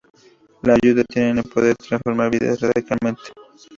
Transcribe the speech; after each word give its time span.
La 0.63 0.73
ayuda 0.73 1.03
tiene 1.03 1.41
el 1.41 1.43
poder 1.47 1.75
de 1.77 1.87
transformar 1.87 2.31
vidas 2.31 2.59
radicalmente. 2.59 3.21